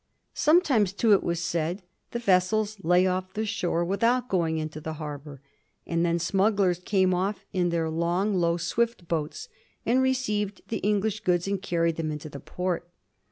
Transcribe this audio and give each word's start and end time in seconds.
Sometimes, 0.33 0.93
too, 0.93 1.13
it 1.13 1.21
was 1.21 1.39
said, 1.39 1.83
the 2.09 2.17
vessels 2.17 2.77
lay 2.83 3.05
off 3.05 3.33
the 3.33 3.45
shore 3.45 3.85
without 3.85 4.29
going 4.29 4.57
into 4.57 4.81
the 4.81 4.93
harbor; 4.93 5.41
and 5.85 6.03
then 6.03 6.17
smugglers 6.17 6.79
came 6.79 7.13
off 7.13 7.45
in 7.53 7.69
their 7.69 7.87
long, 7.87 8.33
low, 8.33 8.57
swift 8.57 9.07
boats, 9.07 9.47
and 9.85 10.01
received 10.01 10.63
the 10.69 10.77
English 10.79 11.19
goods 11.19 11.47
and 11.47 11.61
carried 11.61 11.97
them 11.97 12.09
into 12.11 12.29
the 12.29 12.39
port. 12.39 12.89